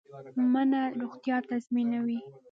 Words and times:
مڼه 0.53 0.81
روغتیا 1.01 1.37
تضمینوي 1.49 2.19